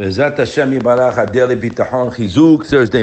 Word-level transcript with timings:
Thursday 0.00 0.32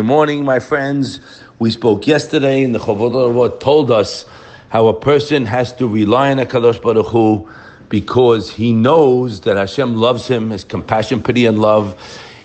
morning, 0.02 0.44
my 0.44 0.58
friends. 0.58 1.20
We 1.60 1.70
spoke 1.70 2.08
yesterday, 2.08 2.64
and 2.64 2.74
the 2.74 2.80
HaLevavot 2.80 3.60
told 3.60 3.92
us 3.92 4.26
how 4.70 4.88
a 4.88 5.00
person 5.00 5.46
has 5.46 5.72
to 5.74 5.88
rely 5.88 6.32
on 6.32 6.38
Hakadosh 6.38 6.82
Baruch 6.82 7.06
Hu 7.06 7.48
because 7.90 8.52
he 8.52 8.74
knows 8.74 9.42
that 9.42 9.58
Hashem 9.58 9.98
loves 9.98 10.28
him, 10.28 10.50
his 10.50 10.64
compassion, 10.64 11.22
pity, 11.22 11.46
and 11.46 11.60
love. 11.60 11.96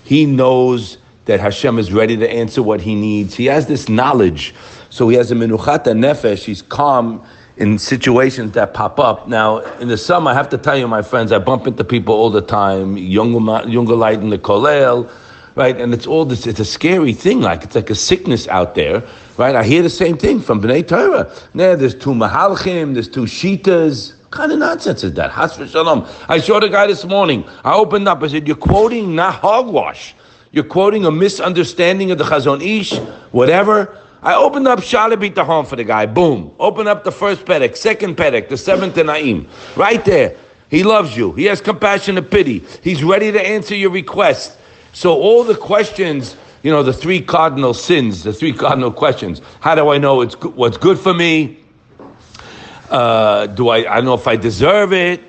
He 0.05 0.27
knows 0.27 0.99
that 1.25 1.41
Hashem 1.41 1.79
is 1.79 1.91
ready 1.91 2.19
to 2.19 2.31
answer 2.31 2.63
what 2.63 2.83
he 2.83 2.95
needs. 2.95 3.35
He 3.35 3.47
has 3.47 3.69
this 3.69 3.89
knowledge, 3.89 4.55
so 4.91 5.09
he 5.09 5.17
has 5.17 5.33
a 5.33 5.35
menuchat 5.35 5.85
nefesh. 5.85 6.45
He's 6.45 6.61
calm 6.61 7.27
in 7.57 7.79
situations 7.79 8.53
that 8.53 8.75
pop 8.75 8.99
up. 8.99 9.29
Now, 9.29 9.59
in 9.79 9.89
the 9.89 9.99
summer, 9.99 10.31
I 10.31 10.35
have 10.35 10.49
to 10.51 10.59
tell 10.59 10.77
you, 10.77 10.89
my 10.89 11.03
friends, 11.03 11.33
I 11.33 11.39
bump 11.39 11.67
into 11.67 11.85
people 11.85 12.15
all 12.15 12.31
the 12.31 12.41
time, 12.41 12.97
younger, 12.97 13.69
younger 13.69 13.95
light 13.95 14.21
in 14.21 14.31
the 14.31 14.39
kollel, 14.39 15.11
right? 15.55 15.79
And 15.79 15.93
it's 15.93 16.07
all 16.07 16.25
this, 16.25 16.47
it's 16.47 16.61
a 16.61 16.65
scary 16.65 17.13
thing, 17.13 17.41
like 17.41 17.63
it's 17.65 17.75
like 17.75 17.91
a 17.91 17.95
sickness 17.95 18.49
out 18.49 18.75
there, 18.75 19.03
right? 19.37 19.55
I 19.55 19.65
hear 19.65 19.83
the 19.83 19.91
same 19.91 20.17
thing 20.17 20.41
from 20.41 20.63
Bnei 20.63 20.87
Torah. 20.87 21.33
Now, 21.53 21.77
there's 21.77 21.95
two 21.95 22.11
mahalchim, 22.11 22.95
there's 22.95 23.09
two 23.09 23.25
shitas. 23.25 24.19
What 24.23 24.31
kind 24.31 24.53
of 24.53 24.59
nonsense 24.59 25.05
is 25.05 25.13
that? 25.15 25.31
Has 25.31 25.55
Shalom. 25.71 26.09
I 26.29 26.39
saw 26.39 26.59
the 26.59 26.71
guy 26.71 26.87
this 26.87 27.05
morning. 27.05 27.45
I 27.65 27.75
opened 27.75 28.09
up, 28.09 28.23
I 28.23 28.29
said, 28.29 28.47
You're 28.47 28.57
quoting 28.57 29.15
not 29.15 29.35
hogwash. 29.35 30.15
You're 30.53 30.65
quoting 30.65 31.05
a 31.07 31.11
misunderstanding 31.11 32.11
of 32.11 32.19
the 32.19 32.25
Chazon 32.25 32.63
Ish, 32.63 32.95
whatever. 33.33 33.99
I 34.23 34.37
opened 34.37 34.69
up 34.69 34.79
Shala 34.79 35.17
Bitahon 35.17 35.67
for 35.67 35.75
the 35.75 35.83
guy. 35.83 36.07
Boom. 36.07 36.55
Open 36.61 36.87
up 36.87 37.03
the 37.03 37.11
first 37.11 37.45
Perek, 37.45 37.77
second 37.77 38.17
Perek, 38.17 38.49
the 38.49 38.57
seventh 38.57 38.97
Naim. 38.97 39.49
Right 39.77 40.05
there. 40.05 40.37
He 40.71 40.85
loves 40.85 41.17
you. 41.17 41.33
He 41.33 41.45
has 41.47 41.61
compassion 41.61 42.17
and 42.17 42.31
pity. 42.31 42.65
He's 42.83 43.03
ready 43.03 43.33
to 43.33 43.41
answer 43.41 43.75
your 43.75 43.91
request. 43.91 44.59
So 44.93 45.13
all 45.13 45.43
the 45.43 45.57
questions, 45.57 46.37
you 46.63 46.71
know, 46.71 46.83
the 46.83 46.93
three 46.93 47.21
cardinal 47.21 47.75
sins, 47.75 48.23
the 48.23 48.33
three 48.33 48.53
cardinal 48.53 48.93
questions. 48.93 49.43
How 49.61 49.75
do 49.75 49.91
I 49.91 49.99
know 49.99 50.21
it's 50.21 50.35
what's 50.41 50.77
good 50.77 50.99
for 50.99 51.13
me? 51.13 51.59
Uh, 52.91 53.47
do 53.47 53.71
I, 53.71 53.79
I 53.79 53.97
don't 53.97 54.05
know 54.05 54.15
if 54.15 54.29
I 54.29 54.37
deserve 54.37 54.93
it. 54.93 55.21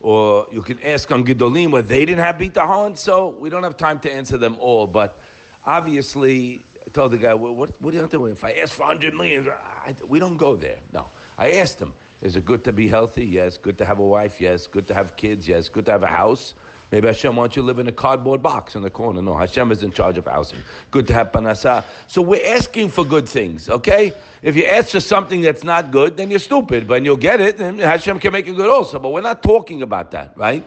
Or 0.00 0.46
you 0.52 0.62
can 0.62 0.80
ask 0.82 1.10
on 1.10 1.24
Gidolim 1.24 1.72
where 1.72 1.82
they 1.82 2.04
didn't 2.04 2.22
have 2.22 2.36
Bitahon. 2.36 2.96
So 2.96 3.30
we 3.30 3.50
don't 3.50 3.64
have 3.64 3.76
time 3.76 3.98
to 4.00 4.12
answer 4.12 4.38
them 4.38 4.56
all. 4.60 4.86
But 4.86 5.18
obviously, 5.64 6.62
I 6.86 6.90
told 6.90 7.12
the 7.12 7.18
guy, 7.18 7.34
well, 7.34 7.54
what, 7.54 7.80
what 7.80 7.94
are 7.94 7.98
you 7.98 8.08
doing? 8.08 8.32
If 8.32 8.44
I 8.44 8.52
ask 8.52 8.74
for 8.74 8.84
100 8.84 9.12
million, 9.12 9.48
I, 9.48 9.96
we 10.04 10.18
don't 10.20 10.36
go 10.36 10.54
there. 10.54 10.80
No. 10.92 11.10
I 11.36 11.52
asked 11.54 11.80
him, 11.80 11.94
is 12.20 12.36
it 12.36 12.44
good 12.44 12.64
to 12.64 12.72
be 12.72 12.86
healthy? 12.86 13.26
Yes. 13.26 13.58
Good 13.58 13.76
to 13.78 13.84
have 13.84 13.98
a 13.98 14.06
wife? 14.06 14.40
Yes. 14.40 14.66
Good 14.66 14.86
to 14.86 14.94
have 14.94 15.16
kids? 15.16 15.48
Yes. 15.48 15.68
Good 15.68 15.84
to 15.86 15.90
have 15.90 16.04
a 16.04 16.06
house? 16.06 16.54
Maybe 16.92 17.08
Hashem 17.08 17.34
wants 17.34 17.56
you 17.56 17.62
to 17.62 17.66
live 17.66 17.80
in 17.80 17.88
a 17.88 17.92
cardboard 17.92 18.42
box 18.42 18.76
in 18.76 18.82
the 18.82 18.90
corner. 18.90 19.20
No, 19.20 19.36
Hashem 19.36 19.72
is 19.72 19.82
in 19.82 19.90
charge 19.90 20.18
of 20.18 20.26
housing. 20.26 20.62
Good 20.92 21.08
to 21.08 21.14
have 21.14 21.32
parnassa. 21.32 21.84
So 22.08 22.22
we're 22.22 22.46
asking 22.54 22.90
for 22.90 23.04
good 23.04 23.28
things, 23.28 23.68
okay? 23.68 24.12
If 24.42 24.54
you 24.54 24.64
ask 24.66 24.90
for 24.90 25.00
something 25.00 25.40
that's 25.40 25.64
not 25.64 25.90
good, 25.90 26.16
then 26.16 26.30
you're 26.30 26.38
stupid. 26.38 26.86
But 26.86 27.02
you'll 27.02 27.16
get 27.16 27.40
it, 27.40 27.58
and 27.60 27.80
Hashem 27.80 28.20
can 28.20 28.32
make 28.32 28.46
it 28.46 28.54
good 28.54 28.70
also. 28.70 29.00
But 29.00 29.10
we're 29.10 29.20
not 29.20 29.42
talking 29.42 29.82
about 29.82 30.12
that, 30.12 30.36
right? 30.38 30.64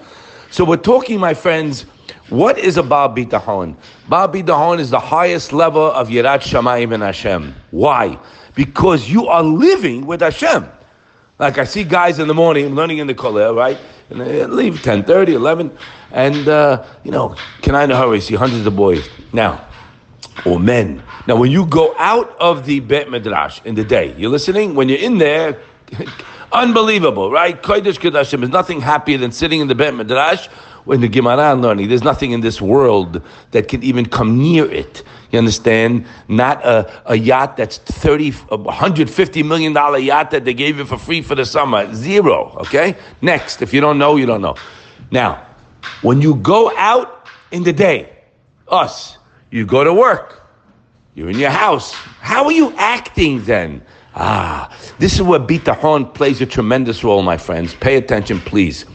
So 0.51 0.65
we're 0.65 0.75
talking, 0.75 1.21
my 1.21 1.33
friends, 1.33 1.85
what 2.29 2.57
is 2.59 2.77
a 2.77 2.83
Baal 2.83 3.09
Bitahon? 3.09 3.75
Baal 4.07 4.27
Bitahon 4.29 4.79
is 4.79 4.89
the 4.89 4.99
highest 4.99 5.53
level 5.53 5.91
of 5.91 6.09
Yirat 6.09 6.41
Shamayim 6.41 6.93
and 6.93 7.03
Hashem. 7.03 7.55
Why? 7.71 8.19
Because 8.55 9.09
you 9.09 9.27
are 9.27 9.43
living 9.43 10.05
with 10.05 10.21
Hashem. 10.21 10.69
Like 11.39 11.57
I 11.57 11.63
see 11.63 11.83
guys 11.83 12.19
in 12.19 12.27
the 12.27 12.33
morning 12.33 12.75
learning 12.75 12.97
in 12.97 13.07
the 13.07 13.15
kollel, 13.15 13.55
right? 13.55 13.77
And 14.09 14.21
they 14.21 14.45
leave 14.45 14.81
10, 14.81 15.05
30, 15.05 15.33
11. 15.33 15.77
And, 16.11 16.47
uh, 16.47 16.85
you 17.03 17.11
know, 17.11 17.35
can 17.61 17.75
I 17.75 17.83
in 17.83 17.91
a 17.91 17.97
hurry 17.97 18.19
see 18.19 18.35
hundreds 18.35 18.65
of 18.65 18.75
boys. 18.75 19.09
Now, 19.31 19.65
or 20.45 20.59
men. 20.59 21.03
Now, 21.27 21.35
when 21.35 21.51
you 21.51 21.65
go 21.65 21.95
out 21.97 22.35
of 22.39 22.65
the 22.65 22.79
Bet 22.79 23.09
Midrash 23.09 23.61
in 23.65 23.75
the 23.75 23.83
day, 23.83 24.15
you're 24.17 24.29
listening? 24.29 24.75
When 24.75 24.89
you're 24.89 24.99
in 24.99 25.17
there, 25.17 25.61
unbelievable, 26.51 27.31
right? 27.31 27.61
Kodesh 27.61 27.99
Kodashim 27.99 28.43
is 28.43 28.49
nothing 28.49 28.81
happier 28.81 29.17
than 29.17 29.31
sitting 29.31 29.59
in 29.59 29.67
the 29.67 29.75
Bet 29.75 29.93
Midrash 29.93 30.47
in 30.87 31.01
the 31.01 31.07
Gemara 31.07 31.55
learning. 31.55 31.89
There's 31.89 32.03
nothing 32.03 32.31
in 32.31 32.41
this 32.41 32.61
world 32.61 33.21
that 33.51 33.67
can 33.67 33.83
even 33.83 34.05
come 34.05 34.39
near 34.39 34.69
it. 34.69 35.03
You 35.31 35.39
understand? 35.39 36.05
Not 36.27 36.65
a, 36.65 37.11
a 37.11 37.15
yacht 37.15 37.57
that's 37.57 37.77
30, 37.77 38.31
150 38.31 39.43
million 39.43 39.73
dollar 39.73 39.99
yacht 39.99 40.31
that 40.31 40.45
they 40.45 40.53
gave 40.53 40.77
you 40.77 40.85
for 40.85 40.97
free 40.97 41.21
for 41.21 41.35
the 41.35 41.45
summer. 41.45 41.93
Zero. 41.93 42.55
Okay? 42.61 42.95
Next. 43.21 43.61
If 43.61 43.73
you 43.73 43.81
don't 43.81 43.99
know, 43.99 44.15
you 44.15 44.25
don't 44.25 44.41
know. 44.41 44.55
Now, 45.11 45.45
when 46.01 46.21
you 46.21 46.35
go 46.35 46.75
out 46.77 47.27
in 47.51 47.63
the 47.63 47.73
day, 47.73 48.11
us, 48.67 49.17
you 49.51 49.65
go 49.65 49.83
to 49.83 49.93
work, 49.93 50.41
you're 51.15 51.29
in 51.29 51.37
your 51.37 51.49
house. 51.49 51.91
How 51.93 52.45
are 52.45 52.51
you 52.51 52.73
acting 52.77 53.43
then? 53.43 53.83
Ah, 54.21 54.69
this 54.97 55.13
is 55.15 55.21
where 55.21 55.39
bitahon 55.39 56.13
plays 56.13 56.41
a 56.41 56.45
tremendous 56.45 57.05
role, 57.05 57.21
my 57.23 57.37
friends. 57.37 57.73
Pay 57.75 57.95
attention, 57.95 58.41
please. 58.41 58.85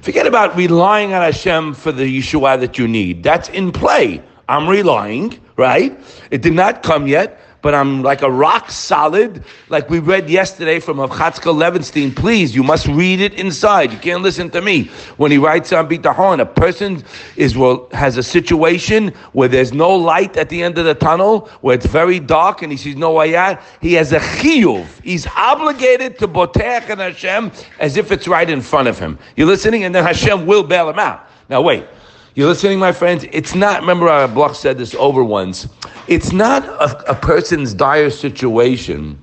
Forget 0.00 0.26
about 0.26 0.56
relying 0.56 1.12
on 1.12 1.20
Hashem 1.20 1.74
for 1.74 1.92
the 1.92 2.04
Yeshua 2.04 2.58
that 2.58 2.78
you 2.78 2.88
need. 2.88 3.22
That's 3.22 3.50
in 3.50 3.70
play. 3.70 4.22
I'm 4.48 4.66
relying, 4.66 5.38
right? 5.58 5.96
It 6.30 6.40
did 6.40 6.54
not 6.54 6.82
come 6.82 7.06
yet, 7.06 7.38
but 7.62 7.74
I'm 7.74 8.02
like 8.02 8.22
a 8.22 8.30
rock 8.30 8.70
solid, 8.70 9.44
like 9.68 9.88
we 9.88 10.00
read 10.00 10.28
yesterday 10.28 10.80
from 10.80 10.98
Avchatzka 10.98 11.54
Levenstein. 11.54 12.14
Please, 12.14 12.54
you 12.54 12.64
must 12.64 12.88
read 12.88 13.20
it 13.20 13.34
inside. 13.34 13.92
You 13.92 13.98
can't 13.98 14.22
listen 14.22 14.50
to 14.50 14.60
me. 14.60 14.90
When 15.16 15.30
he 15.30 15.38
writes 15.38 15.72
on 15.72 15.88
Bitahon, 15.88 16.40
a 16.40 16.46
person 16.46 17.04
is 17.36 17.56
well 17.56 17.88
has 17.92 18.16
a 18.16 18.22
situation 18.22 19.08
where 19.32 19.48
there's 19.48 19.72
no 19.72 19.94
light 19.94 20.36
at 20.36 20.48
the 20.48 20.62
end 20.62 20.76
of 20.76 20.84
the 20.84 20.94
tunnel, 20.94 21.48
where 21.60 21.76
it's 21.76 21.86
very 21.86 22.18
dark 22.18 22.62
and 22.62 22.72
he 22.72 22.76
sees 22.76 22.96
no 22.96 23.12
way 23.12 23.36
out. 23.36 23.60
He 23.80 23.94
has 23.94 24.12
a 24.12 24.18
chiyuv. 24.18 24.86
He's 25.02 25.26
obligated 25.28 26.18
to 26.18 26.26
botech 26.26 26.90
and 26.90 27.00
Hashem 27.00 27.52
as 27.78 27.96
if 27.96 28.10
it's 28.10 28.26
right 28.26 28.50
in 28.50 28.60
front 28.60 28.88
of 28.88 28.98
him. 28.98 29.18
You're 29.36 29.46
listening? 29.46 29.84
And 29.84 29.94
then 29.94 30.04
Hashem 30.04 30.46
will 30.46 30.64
bail 30.64 30.90
him 30.90 30.98
out. 30.98 31.28
Now 31.48 31.62
wait. 31.62 31.86
You're 32.34 32.48
listening, 32.48 32.78
my 32.78 32.92
friends? 32.92 33.26
It's 33.30 33.54
not, 33.54 33.80
remember, 33.80 34.08
our 34.08 34.26
Bloch 34.26 34.54
said 34.54 34.78
this 34.78 34.94
over 34.94 35.22
once. 35.22 35.68
It's 36.08 36.32
not 36.32 36.64
a, 36.64 37.10
a 37.10 37.14
person's 37.14 37.74
dire 37.74 38.08
situation 38.08 39.20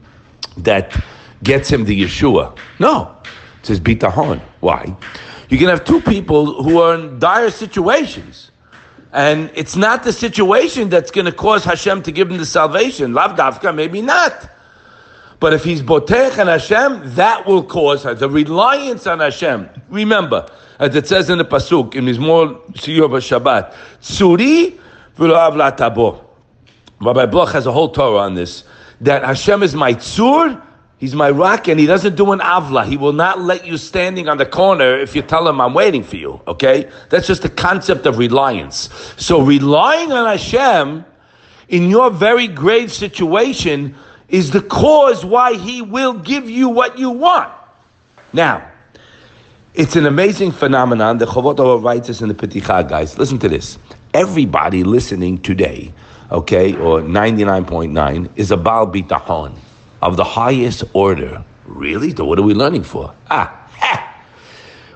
that 0.58 0.96
gets 1.42 1.70
him 1.70 1.86
the 1.86 2.04
Yeshua. 2.04 2.56
No. 2.78 3.16
It 3.62 3.66
says 3.66 3.80
bitahon. 3.80 4.40
Why? 4.60 4.96
You 5.50 5.58
can 5.58 5.70
have 5.70 5.84
two 5.84 6.02
people 6.02 6.62
who 6.62 6.80
are 6.80 6.96
in 6.96 7.18
dire 7.18 7.50
situations. 7.50 8.52
And 9.12 9.50
it's 9.56 9.76
not 9.76 10.04
the 10.04 10.14
situation 10.14 10.90
that's 10.90 11.10
going 11.10 11.26
to 11.26 11.32
cause 11.32 11.64
Hashem 11.64 12.04
to 12.04 12.12
give 12.12 12.30
them 12.30 12.38
the 12.38 12.46
salvation. 12.46 13.14
Lavdavka, 13.14 13.74
maybe 13.74 14.04
not. 14.04 14.52
But 15.40 15.54
if 15.54 15.64
he's 15.64 15.82
botech 15.82 16.38
and 16.38 16.50
Hashem, 16.50 17.16
that 17.16 17.46
will 17.46 17.64
cause 17.64 18.04
her. 18.04 18.14
The 18.14 18.30
reliance 18.30 19.08
on 19.08 19.20
Hashem. 19.20 19.70
Remember, 19.90 20.50
as 20.80 20.96
it 20.96 21.08
says 21.08 21.30
in 21.30 21.38
the 21.38 21.46
pasuk 21.46 21.96
in 21.96 22.06
Mizmor 22.06 22.60
Siyur 22.74 23.10
Shabbat, 23.10 23.74
Tsuri 24.02 24.78
v'lo'av 25.18 25.54
latabo. 25.54 26.26
Rabbi 27.02 27.26
Bloch 27.28 27.54
has 27.54 27.66
a 27.66 27.72
whole 27.72 27.90
Torah 27.90 28.20
on 28.20 28.36
this. 28.36 28.66
That 29.00 29.24
Hashem 29.24 29.64
is 29.64 29.74
my 29.74 29.94
tzur, 29.94 30.62
He's 31.00 31.16
my 31.16 31.30
rock, 31.30 31.70
and 31.70 31.80
he 31.80 31.86
doesn't 31.86 32.18
do 32.18 32.34
an 32.34 32.40
avla. 32.40 32.86
He 32.86 32.98
will 32.98 33.14
not 33.14 33.40
let 33.40 33.66
you 33.66 33.78
standing 33.78 34.28
on 34.28 34.38
the 34.38 34.46
corner 34.46 34.98
if 34.98 35.16
you 35.16 35.22
tell 35.22 35.48
him 35.48 35.62
I'm 35.62 35.74
waiting 35.74 36.04
for 36.04 36.18
you. 36.18 36.42
Okay, 36.46 36.92
that's 37.10 37.26
just 37.26 37.42
the 37.42 37.50
concept 37.50 38.06
of 38.06 38.18
reliance. 38.18 38.90
So 39.16 39.42
relying 39.42 40.12
on 40.12 40.26
Hashem 40.26 41.06
in 41.70 41.90
your 41.90 42.10
very 42.10 42.48
grave 42.48 42.92
situation 42.92 43.96
is 44.30 44.52
the 44.52 44.62
cause 44.62 45.26
why 45.26 45.56
He 45.56 45.82
will 45.82 46.14
give 46.14 46.50
you 46.50 46.70
what 46.70 46.98
you 46.98 47.10
want. 47.10 47.52
Now, 48.34 48.70
it's 49.74 49.96
an 49.96 50.06
amazing 50.06 50.52
phenomenon. 50.52 51.18
The 51.18 51.26
Chovot 51.26 51.84
writes 51.84 52.08
this 52.08 52.22
in 52.22 52.28
the 52.28 52.34
Peticha, 52.34 52.88
guys. 52.88 53.18
Listen 53.18 53.40
to 53.40 53.50
this. 53.50 53.78
Everybody 54.14 54.84
listening 54.84 55.42
today, 55.42 55.94
okay, 56.32 56.74
or 56.76 57.02
99.9, 57.02 58.30
is 58.36 58.52
a 58.52 58.58
Baal 58.58 58.88
Bitachon 58.88 59.58
of 60.02 60.18
the 60.18 60.24
highest 60.24 60.84
order. 60.94 61.44
Really? 61.66 62.16
So 62.16 62.26
what 62.26 62.40
are 62.40 62.44
we 62.44 62.54
learning 62.54 62.84
for? 62.84 63.14
Ah, 63.30 63.70
ha. 63.78 64.24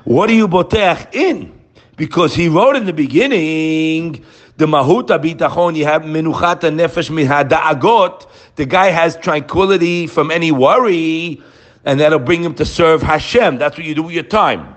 What 0.04 0.28
are 0.28 0.34
you 0.34 0.48
botech 0.48 1.14
in? 1.14 1.52
Because 1.96 2.34
he 2.34 2.48
wrote 2.48 2.76
in 2.76 2.86
the 2.86 2.92
beginning, 2.92 4.24
the 4.56 4.66
mahuta 4.66 5.18
bitachon, 5.18 5.76
you 5.76 5.84
have 5.84 6.02
menuchata 6.02 6.70
nefesh 6.72 7.10
mihada'agot. 7.10 8.28
The 8.56 8.66
guy 8.66 8.90
has 8.90 9.16
tranquility 9.16 10.06
from 10.06 10.30
any 10.30 10.52
worry, 10.52 11.40
and 11.84 12.00
that'll 12.00 12.18
bring 12.18 12.42
him 12.42 12.54
to 12.54 12.64
serve 12.64 13.02
Hashem. 13.02 13.58
That's 13.58 13.76
what 13.76 13.86
you 13.86 13.94
do 13.94 14.02
with 14.02 14.14
your 14.14 14.24
time. 14.24 14.74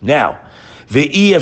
Now, 0.00 0.40
there's 0.88 1.38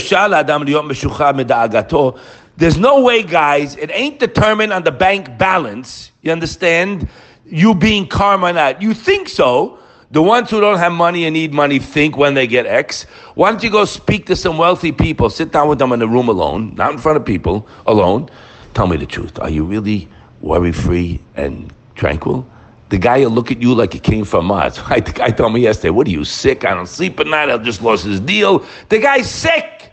no 2.77 3.01
way, 3.01 3.23
guys, 3.23 3.77
it 3.77 3.91
ain't 3.93 4.19
determined 4.19 4.73
on 4.73 4.83
the 4.83 4.91
bank 4.91 5.39
balance. 5.39 6.11
You 6.23 6.33
understand? 6.33 7.09
You 7.47 7.75
being 7.75 8.07
calm 8.09 8.45
or 8.45 8.53
not. 8.53 8.83
You 8.83 8.93
think 8.93 9.29
so. 9.29 9.79
The 10.11 10.23
ones 10.23 10.49
who 10.51 10.61
don't 10.61 10.79
have 10.79 10.93
money 10.93 11.25
and 11.25 11.35
need 11.35 11.53
money 11.53 11.79
think 11.79 12.17
when 12.17 12.33
they 12.33 12.47
get 12.47 12.65
X. 12.65 13.05
Why 13.35 13.51
don't 13.51 13.63
you 13.63 13.71
go 13.71 13.85
speak 13.85 14.25
to 14.27 14.37
some 14.37 14.57
wealthy 14.57 14.91
people? 14.91 15.29
Sit 15.29 15.53
down 15.53 15.69
with 15.69 15.79
them 15.79 15.93
in 15.93 16.01
a 16.01 16.07
room 16.07 16.29
alone, 16.29 16.75
not 16.77 16.93
in 16.93 16.99
front 16.99 17.19
of 17.19 17.27
people, 17.27 17.69
alone. 17.87 18.31
Tell 18.73 18.87
me 18.87 18.97
the 18.97 19.05
truth. 19.07 19.39
Are 19.39 19.51
you 19.51 19.65
really 19.65 20.09
worry 20.41 20.73
free 20.73 21.21
and 21.37 21.73
tranquil? 21.95 22.49
The 22.89 22.97
guy 22.97 23.19
will 23.19 23.31
look 23.31 23.53
at 23.53 23.61
you 23.61 23.75
like 23.75 23.93
he 23.93 23.99
came 23.99 24.25
from 24.25 24.47
Mars. 24.47 24.77
The 24.89 25.13
guy 25.15 25.29
told 25.29 25.53
me 25.53 25.61
yesterday, 25.61 25.91
What 25.91 26.07
are 26.07 26.11
you, 26.11 26.25
sick? 26.25 26.65
I 26.65 26.73
don't 26.73 26.87
sleep 26.87 27.21
at 27.21 27.27
night. 27.27 27.51
I 27.51 27.59
just 27.59 27.83
lost 27.83 28.05
his 28.07 28.19
deal. 28.19 28.65
The 28.89 28.99
guy's 28.99 29.31
sick. 29.31 29.93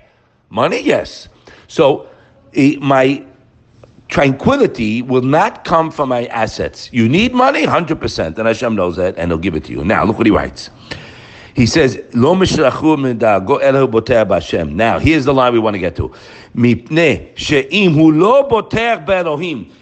Money, 0.50 0.82
yes. 0.82 1.28
So 1.68 2.08
my 2.80 3.22
tranquility 4.08 5.02
will 5.02 5.22
not 5.22 5.64
come 5.66 5.92
from 5.92 6.10
my 6.10 6.26
assets. 6.28 6.90
You 6.92 7.10
need 7.10 7.34
money, 7.34 7.66
100%, 7.66 8.38
and 8.38 8.48
Hashem 8.48 8.76
knows 8.76 8.96
that, 8.98 9.18
and 9.18 9.32
He'll 9.32 9.38
give 9.38 9.56
it 9.56 9.64
to 9.66 9.72
you. 9.72 9.84
Now, 9.84 10.04
look 10.06 10.18
what 10.18 10.28
He 10.28 10.32
writes. 10.32 10.70
He 11.56 11.66
says, 11.66 12.02
Lo 12.14 12.34
Now, 12.36 12.44
here's 15.00 15.26
the 15.26 15.34
line 15.34 15.54
we 15.54 15.60
want 15.60 15.74
to 15.74 15.80
get 15.80 15.96
to. 15.96 16.14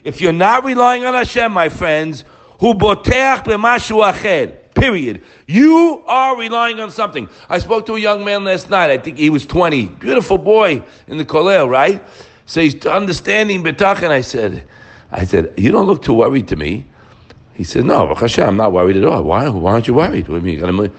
If 0.04 0.22
you're 0.22 0.34
not 0.34 0.64
relying 0.64 1.06
on 1.06 1.14
Hashem, 1.16 1.52
my 1.52 1.69
friends, 1.69 2.24
hu 2.60 2.76
Period. 4.76 5.24
You 5.48 6.04
are 6.08 6.38
relying 6.38 6.80
on 6.80 6.92
something. 6.92 7.30
I 7.50 7.60
spoke 7.60 7.86
to 7.88 7.96
a 7.96 8.00
young 8.00 8.24
man 8.26 8.44
last 8.44 8.69
night. 8.69 8.90
I 8.92 8.98
think 8.98 9.18
he 9.18 9.30
was 9.30 9.46
20. 9.46 9.86
Beautiful 9.86 10.38
boy 10.38 10.84
in 11.08 11.18
the 11.18 11.26
kollel, 11.26 11.69
right? 11.69 12.04
So 12.45 12.62
he's 12.62 12.86
understanding 12.86 13.63
betach, 13.63 14.04
I 14.04 14.22
said, 14.22 14.68
I 15.12 15.25
said, 15.25 15.54
you 15.57 15.72
don't 15.72 15.86
look 15.86 16.01
too 16.01 16.13
worried 16.13 16.48
to 16.50 16.56
me. 16.56 16.86
He 17.54 17.63
said, 17.63 17.86
no, 17.86 18.13
Hashem, 18.16 18.48
I'm 18.48 18.57
not 18.57 18.72
worried 18.72 18.98
at 18.98 19.06
all. 19.06 19.24
Why? 19.24 19.48
Why 19.48 19.74
aren't 19.74 19.88
you 19.88 19.94
worried? 19.94 20.28
What 20.28 20.44
do 20.44 20.50
you 20.50 20.66
mean? 20.66 20.98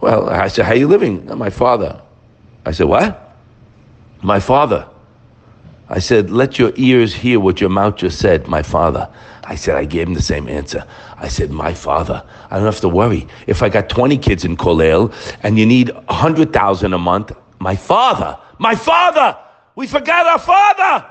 Well, 0.00 0.28
I 0.28 0.48
said, 0.48 0.66
how 0.66 0.72
are 0.72 0.76
you 0.76 0.86
living? 0.86 1.26
My 1.38 1.50
father. 1.50 2.00
I 2.66 2.72
said, 2.72 2.86
what? 2.86 3.36
My 4.22 4.38
father. 4.38 4.86
I 5.88 5.98
said, 5.98 6.30
let 6.30 6.58
your 6.58 6.72
ears 6.76 7.14
hear 7.14 7.40
what 7.40 7.60
your 7.60 7.70
mouth 7.70 7.96
just 7.96 8.18
said, 8.18 8.46
my 8.48 8.62
father. 8.62 9.08
I 9.44 9.54
said, 9.54 9.76
I 9.76 9.84
gave 9.84 10.08
him 10.08 10.14
the 10.14 10.22
same 10.22 10.48
answer. 10.48 10.86
I 11.16 11.28
said, 11.28 11.50
my 11.50 11.74
father. 11.74 12.24
I 12.50 12.56
don't 12.56 12.64
have 12.64 12.80
to 12.80 12.88
worry. 12.88 13.26
If 13.46 13.62
I 13.62 13.68
got 13.68 13.88
20 13.88 14.16
kids 14.18 14.44
in 14.44 14.56
Kollel 14.56 15.12
and 15.42 15.58
you 15.58 15.66
need 15.66 15.90
100,000 15.90 16.92
a 16.92 16.98
month, 16.98 17.32
my 17.58 17.76
father, 17.76 18.38
my 18.58 18.74
father, 18.74 19.36
we 19.76 19.86
forgot 19.86 20.26
our 20.26 20.38
father. 20.38 21.06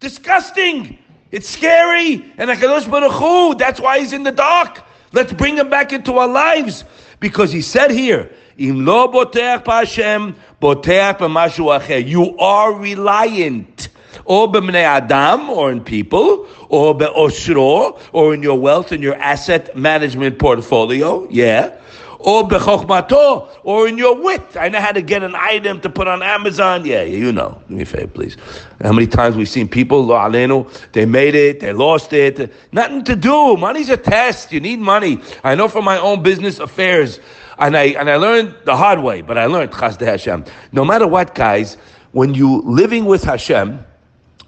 Disgusting. 0.00 0.98
It's 1.30 1.48
scary. 1.48 2.24
And 2.38 2.50
HaKadosh 2.50 2.90
Baruch 2.90 3.12
Hu, 3.12 3.54
that's 3.56 3.80
why 3.80 3.98
he's 3.98 4.12
in 4.12 4.22
the 4.22 4.32
dark. 4.32 4.82
Let's 5.12 5.32
bring 5.32 5.56
him 5.56 5.68
back 5.68 5.92
into 5.92 6.14
our 6.14 6.28
lives. 6.28 6.84
Because 7.20 7.50
he 7.50 7.62
said 7.62 7.90
here, 7.90 8.30
Im 8.56 8.84
lo 8.84 9.08
boteach 9.08 9.64
b'Hashem, 9.64 10.36
boteach 10.62 11.18
b'mashu 11.18 11.78
acher. 11.78 12.06
You 12.06 12.38
are 12.38 12.72
reliant. 12.74 13.88
Or 14.24 14.50
b'mnei 14.50 14.82
adam, 14.82 15.50
or 15.50 15.72
in 15.72 15.82
people, 15.82 16.46
or 16.68 16.94
be'oshro, 16.94 18.00
or 18.12 18.34
in 18.34 18.42
your 18.42 18.58
wealth 18.58 18.92
and 18.92 19.02
your 19.02 19.16
asset 19.16 19.74
management 19.76 20.38
portfolio. 20.38 21.28
Yeah 21.30 21.78
or 22.18 22.48
bechokmato, 22.48 23.48
or 23.62 23.86
in 23.86 23.96
your 23.96 24.20
wit. 24.20 24.42
I 24.56 24.68
know 24.68 24.80
how 24.80 24.92
to 24.92 25.02
get 25.02 25.22
an 25.22 25.34
item 25.36 25.80
to 25.82 25.88
put 25.88 26.08
on 26.08 26.22
Amazon. 26.22 26.84
Yeah, 26.84 27.02
you 27.02 27.32
know. 27.32 27.62
Do 27.68 27.74
me 27.74 27.82
a 27.82 27.86
favor, 27.86 28.08
please. 28.08 28.36
How 28.82 28.92
many 28.92 29.06
times 29.06 29.36
we've 29.36 29.48
seen 29.48 29.68
people, 29.68 30.06
they 30.06 31.06
made 31.06 31.34
it, 31.34 31.60
they 31.60 31.72
lost 31.72 32.12
it. 32.12 32.52
Nothing 32.72 33.04
to 33.04 33.14
do. 33.14 33.56
Money's 33.56 33.88
a 33.88 33.96
test. 33.96 34.52
You 34.52 34.60
need 34.60 34.80
money. 34.80 35.20
I 35.44 35.54
know 35.54 35.68
from 35.68 35.84
my 35.84 35.98
own 35.98 36.22
business 36.22 36.58
affairs, 36.58 37.20
and 37.58 37.76
I 37.76 37.84
and 37.84 38.10
I 38.10 38.16
learned 38.16 38.54
the 38.64 38.76
hard 38.76 39.00
way, 39.00 39.20
but 39.22 39.38
I 39.38 39.46
learned 39.46 39.72
chas 39.72 39.96
Hashem. 39.96 40.44
No 40.72 40.84
matter 40.84 41.06
what, 41.06 41.34
guys, 41.34 41.76
when 42.12 42.34
you 42.34 42.62
living 42.62 43.04
with 43.04 43.22
Hashem, 43.22 43.84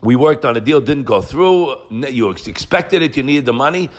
we 0.01 0.17
worked 0.17 0.45
on 0.45 0.57
a 0.57 0.61
deal, 0.61 0.81
didn't 0.81 1.05
go 1.05 1.21
through. 1.21 1.77
You 1.91 2.31
expected 2.31 3.03
it, 3.03 3.17
you 3.17 3.23
needed 3.23 3.47
the 3.47 3.53
money. 3.53 3.91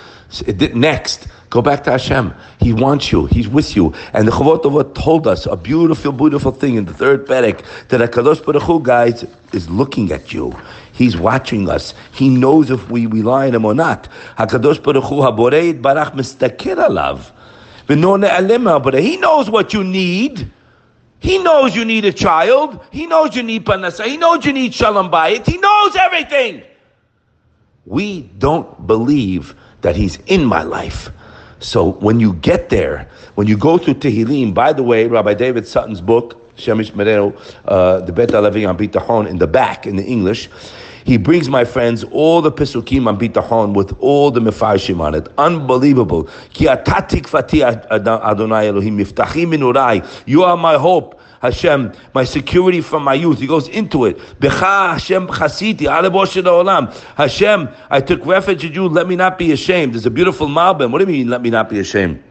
Next, 0.73 1.27
go 1.51 1.61
back 1.61 1.83
to 1.83 1.91
Hashem. 1.91 2.33
He 2.59 2.73
wants 2.73 3.11
you. 3.11 3.27
He's 3.27 3.47
with 3.47 3.75
you. 3.75 3.93
And 4.13 4.27
the 4.27 4.31
Chovot 4.31 4.95
told 4.95 5.27
us 5.27 5.45
a 5.45 5.55
beautiful, 5.55 6.11
beautiful 6.11 6.51
thing 6.51 6.75
in 6.75 6.85
the 6.85 6.93
third 6.93 7.27
Perek 7.27 7.63
that 7.89 8.01
Hakadosh 8.01 8.43
Baruch 8.43 8.63
Hu, 8.63 8.81
guys, 8.81 9.25
is 9.53 9.69
looking 9.69 10.11
at 10.11 10.33
you. 10.33 10.55
He's 10.93 11.17
watching 11.17 11.69
us. 11.69 11.93
He 12.13 12.29
knows 12.29 12.71
if 12.71 12.89
we 12.89 13.05
rely 13.05 13.47
on 13.47 13.55
him 13.55 13.65
or 13.65 13.75
not. 13.75 14.07
Hakadosh 14.37 14.81
Baruch 14.81 15.03
Hu 15.03 15.17
haboreid 15.17 15.81
barach 15.81 16.13
mistakir 16.13 16.77
alav. 16.77 17.31
But 18.83 18.93
he 18.93 19.17
knows 19.17 19.49
what 19.49 19.73
you 19.73 19.83
need. 19.83 20.49
He 21.19 21.37
knows 21.37 21.75
you 21.75 21.83
need 21.83 22.05
a 22.05 22.13
child. 22.13 22.79
He 22.91 23.05
knows 23.05 23.35
you 23.35 23.43
need 23.43 23.65
parnassa. 23.65 24.05
He 24.05 24.15
knows 24.17 24.45
you 24.45 24.53
need 24.53 24.73
shalom 24.73 25.11
bayit. 25.11 25.45
He 25.45 25.57
knows 25.57 25.95
everything. 25.97 26.63
We 27.85 28.21
don't 28.21 28.87
believe 28.87 29.53
that 29.81 29.95
He's 29.95 30.17
in 30.27 30.45
my 30.45 30.63
life. 30.63 31.09
So 31.61 31.91
when 31.93 32.19
you 32.19 32.33
get 32.33 32.69
there, 32.69 33.07
when 33.35 33.47
you 33.47 33.55
go 33.55 33.77
through 33.77 33.95
Tehillim, 33.95 34.53
by 34.53 34.73
the 34.73 34.83
way, 34.83 35.07
Rabbi 35.07 35.35
David 35.35 35.67
Sutton's 35.67 36.01
book, 36.01 36.55
Shemish 36.57 36.91
Merero, 36.91 37.39
uh, 37.65 38.01
the 38.01 38.11
Bet 38.11 38.31
Halevi 38.31 38.65
on 38.65 38.77
Bitachon, 38.77 39.29
in 39.29 39.37
the 39.37 39.47
back, 39.47 39.85
in 39.85 39.95
the 39.95 40.03
English, 40.03 40.49
he 41.03 41.17
brings, 41.17 41.49
my 41.49 41.63
friends, 41.63 42.03
all 42.05 42.41
the 42.41 42.51
Pesukim 42.51 43.07
on 43.07 43.17
Bitachon 43.17 43.73
with 43.73 43.95
all 43.99 44.31
the 44.31 44.39
Mefarshim 44.39 44.99
on 44.99 45.15
it. 45.15 45.27
Unbelievable. 45.37 46.29
Ki 46.53 46.65
atatik 46.65 47.31
Adonai 47.33 48.67
Elohim 48.67 48.97
miftachim. 48.97 50.07
You 50.27 50.43
are 50.43 50.57
my 50.57 50.77
hope. 50.77 51.20
Hashem, 51.41 51.93
my 52.13 52.23
security 52.23 52.81
from 52.81 53.03
my 53.03 53.15
youth. 53.15 53.39
He 53.39 53.47
goes 53.47 53.67
into 53.67 54.05
it. 54.05 54.17
Becha 54.39 54.93
Hashem 54.93 55.27
chasiti. 55.27 55.87
Hashem, 57.15 57.69
I 57.89 57.99
took 57.99 58.25
refuge 58.25 58.63
in 58.65 58.73
you. 58.73 58.87
Let 58.87 59.07
me 59.07 59.15
not 59.15 59.39
be 59.39 59.51
ashamed. 59.51 59.93
There's 59.93 60.05
a 60.05 60.11
beautiful 60.11 60.47
Malbim. 60.47 60.91
What 60.91 60.99
do 60.99 61.05
you 61.11 61.19
mean, 61.19 61.29
let 61.29 61.41
me 61.41 61.49
not 61.49 61.67
be 61.69 61.79
ashamed? 61.79 62.21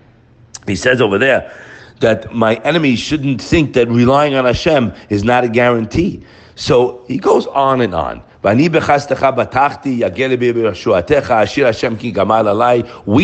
He 0.66 0.76
says 0.76 1.00
over 1.00 1.18
there 1.18 1.52
that 1.98 2.32
my 2.32 2.54
enemies 2.56 3.00
shouldn't 3.00 3.42
think 3.42 3.74
that 3.74 3.88
relying 3.88 4.34
on 4.34 4.44
Hashem 4.44 4.92
is 5.08 5.24
not 5.24 5.42
a 5.42 5.48
guarantee. 5.48 6.24
So 6.54 7.04
he 7.08 7.18
goes 7.18 7.46
on 7.48 7.80
and 7.80 7.94
on. 7.94 8.22
We 8.42 8.68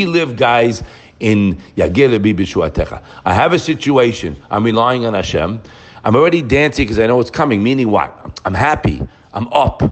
live, 0.07 0.37
guys, 0.37 0.83
in 1.21 1.57
Yagir 1.77 3.03
I 3.25 3.35
have 3.35 3.53
a 3.53 3.59
situation. 3.59 4.37
I'm 4.51 4.65
relying 4.65 5.07
on 5.07 5.15
Hashem. 5.15 5.63
I'm 6.05 6.17
already 6.17 6.43
dancing 6.43 6.85
because 6.85 6.99
I 6.99 7.07
know 7.07 7.21
it's 7.21 7.31
coming. 7.31 7.63
Meaning 7.63 7.91
what? 7.91 8.41
I'm 8.45 8.55
happy. 8.55 9.07
I'm 9.33 9.49
up. 9.53 9.83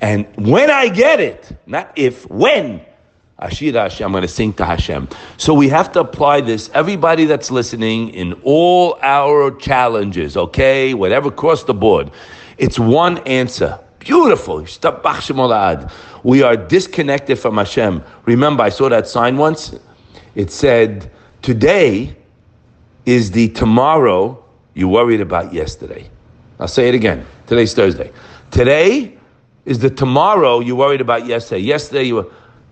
And 0.00 0.26
when 0.36 0.70
I 0.70 0.88
get 0.88 1.20
it, 1.20 1.56
not 1.66 1.92
if, 1.94 2.28
when, 2.28 2.80
Ashira 3.40 3.82
Hashem, 3.82 4.06
I'm 4.06 4.12
going 4.12 4.22
to 4.22 4.28
sing 4.28 4.52
to 4.54 4.64
Hashem. 4.64 5.08
So 5.36 5.54
we 5.54 5.68
have 5.68 5.92
to 5.92 6.00
apply 6.00 6.40
this. 6.40 6.70
Everybody 6.74 7.24
that's 7.24 7.50
listening 7.50 8.10
in 8.10 8.32
all 8.42 8.98
our 9.02 9.50
challenges, 9.52 10.36
okay, 10.36 10.94
whatever, 10.94 11.28
across 11.28 11.64
the 11.64 11.74
board, 11.74 12.10
it's 12.58 12.78
one 12.78 13.18
answer. 13.18 13.78
Beautiful. 14.00 14.66
We 16.24 16.42
are 16.42 16.56
disconnected 16.56 17.38
from 17.38 17.56
Hashem. 17.56 18.02
Remember, 18.24 18.64
I 18.64 18.68
saw 18.68 18.88
that 18.88 19.06
sign 19.06 19.36
once 19.36 19.76
it 20.34 20.50
said, 20.50 21.10
Today 21.42 22.16
is 23.06 23.30
the 23.30 23.48
tomorrow 23.48 24.42
you 24.74 24.88
worried 24.88 25.20
about 25.20 25.52
yesterday. 25.52 26.08
I'll 26.60 26.68
say 26.68 26.88
it 26.88 26.94
again. 26.94 27.26
Today's 27.46 27.74
Thursday. 27.74 28.12
Today 28.50 29.18
is 29.64 29.78
the 29.80 29.90
tomorrow 29.90 30.60
you 30.60 30.76
worried 30.76 31.00
about 31.00 31.26
yesterday. 31.26 31.60
Yesterday 31.60 32.04
you 32.04 32.16
were, 32.16 32.26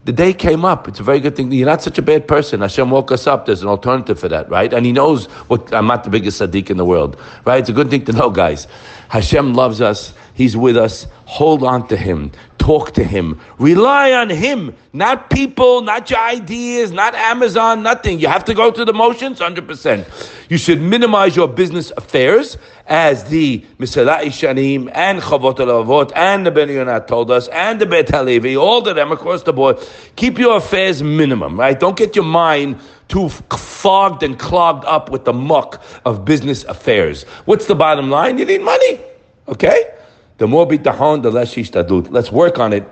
the 0.05 0.13
day 0.13 0.33
came 0.33 0.65
up. 0.65 0.89
It's 0.89 1.01
a 1.01 1.03
very 1.03 1.21
good 1.21 1.37
thing. 1.37 1.53
You're 1.53 1.67
not 1.67 1.83
such 1.83 1.99
a 1.99 2.03
bad 2.03 2.27
person. 2.27 2.61
Hashem 2.61 2.91
woke 2.91 3.13
us 3.13 3.27
up. 3.27 3.47
There's 3.47 3.63
an 3.63 3.69
alternative 3.69 4.19
for 4.19 4.29
that, 4.29 4.49
right? 4.49 4.73
And 4.73 4.87
He 4.87 4.93
knows 4.93 5.27
what 5.49 5.73
I'm 5.75 5.87
not 5.87 6.05
the 6.05 6.11
biggest 6.11 6.41
tzaddik 6.41 6.71
in 6.71 6.77
the 6.77 6.85
world, 6.85 7.21
right? 7.45 7.59
It's 7.59 7.69
a 7.69 7.73
good 7.73 7.91
thing 7.91 8.05
to 8.07 8.13
know, 8.13 8.31
guys. 8.31 8.67
Hashem 9.09 9.55
loves 9.55 9.81
us. 9.81 10.15
He's 10.41 10.57
with 10.57 10.79
us. 10.79 11.07
Hold 11.27 11.63
on 11.63 11.87
to 11.89 11.99
Him. 11.99 12.33
Talk 12.57 12.93
to 12.93 13.05
Him. 13.05 13.39
Rely 13.59 14.15
on 14.15 14.31
Him, 14.31 14.75
not 14.95 15.29
people, 15.29 15.83
not 15.83 16.09
your 16.09 16.19
ideas, 16.19 16.93
not 16.93 17.15
Amazon, 17.15 17.83
nothing. 17.83 18.19
You 18.19 18.29
have 18.29 18.47
to 18.47 18.55
go 18.55 18.73
through 18.73 18.87
the 18.87 18.95
motions, 18.95 19.39
100%. 19.39 20.07
You 20.49 20.57
should 20.57 20.81
minimize 20.81 21.37
your 21.37 21.47
business 21.47 21.93
affairs, 21.99 22.57
as 22.87 23.25
the 23.25 23.63
Mesillat 23.79 24.21
Yesharim 24.21 24.91
and 24.95 25.21
Chovot 25.21 25.57
HaLevavot 25.57 26.11
and 26.17 26.47
the 26.47 26.51
Ben 26.51 26.71
Yonah 26.71 27.05
told 27.07 27.31
us, 27.31 27.49
and 27.49 27.79
the 27.79 27.85
Bet 27.85 28.09
Halevi, 28.09 28.57
all 28.57 28.89
of 28.89 28.97
them 28.97 29.13
across 29.13 29.43
the 29.43 29.53
board. 29.53 29.77
Keep 30.17 30.39
your 30.39 30.57
affairs 30.57 31.03
minimum, 31.03 31.61
right? 31.61 31.79
Don't 31.79 31.99
get 31.99 32.17
your 32.17 32.25
mind 32.25 32.81
too 33.09 33.29
fogged 33.29 34.23
and 34.23 34.39
clogged 34.39 34.87
up 34.87 35.11
with 35.11 35.27
the 35.27 35.35
muck 35.35 35.83
of 36.07 36.25
business 36.25 36.65
affairs. 36.65 37.25
What's 37.45 37.67
the 37.67 37.75
bottom 37.75 38.09
line? 38.09 38.39
You 38.39 38.47
need 38.47 38.63
money, 38.63 39.01
okay? 39.47 39.97
The 40.41 40.49
more 40.49 40.67
bitachon, 40.67 41.23
the 41.23 41.31
less 41.31 41.55
hishtadlut. 41.55 42.11
Let's 42.11 42.33
work 42.33 42.59
on 42.59 42.73
it. 42.73 42.89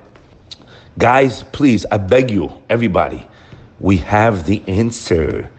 Guys, 0.98 1.44
please, 1.44 1.86
I 1.90 1.96
beg 1.96 2.30
you, 2.30 2.52
everybody, 2.68 3.26
we 3.80 3.96
have 3.96 4.44
the 4.44 4.62
answer 4.68 5.50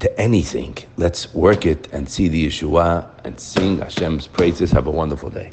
to 0.00 0.18
anything. 0.18 0.78
Let's 0.96 1.34
work 1.34 1.66
it 1.66 1.86
and 1.92 2.08
see 2.08 2.28
the 2.28 2.46
Yeshua 2.46 3.10
and 3.24 3.38
sing 3.38 3.76
Hashem's 3.80 4.26
praises. 4.26 4.70
Have 4.70 4.86
a 4.86 4.90
wonderful 4.90 5.28
day. 5.28 5.50